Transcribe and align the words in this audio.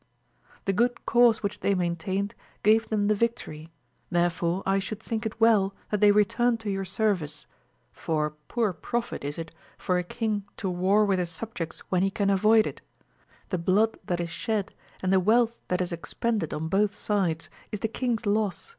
The 0.65 0.73
good 0.73 1.05
cause 1.05 1.43
which 1.43 1.59
they 1.59 1.75
maintained 1.75 2.33
gave 2.63 2.89
them 2.89 3.05
the 3.07 3.13
victory; 3.13 3.71
therefore 4.09 4.63
I 4.65 4.79
should 4.79 4.99
think 4.99 5.27
it 5.27 5.39
well 5.39 5.75
that 5.91 6.01
they 6.01 6.09
returned 6.09 6.59
to 6.61 6.71
your 6.71 6.85
service, 6.85 7.45
for 7.93 8.31
poor 8.47 8.73
profit 8.73 9.23
is 9.23 9.37
it 9.37 9.51
for 9.77 9.99
a 9.99 10.03
king 10.03 10.43
to 10.57 10.71
war 10.71 11.05
with 11.05 11.19
his 11.19 11.29
subjects 11.29 11.81
when 11.89 12.01
he 12.01 12.09
can 12.09 12.31
avoid 12.31 12.65
it: 12.65 12.81
the 13.49 13.59
blood 13.59 13.99
that 14.07 14.19
is 14.19 14.31
shed, 14.31 14.73
and 15.03 15.13
the 15.13 15.19
wealth 15.19 15.61
that 15.67 15.81
is 15.81 15.91
expended 15.91 16.51
on 16.51 16.67
both 16.67 16.95
sides, 16.95 17.51
is 17.71 17.81
the 17.81 17.87
king's 17.87 18.25
loss 18.25 18.69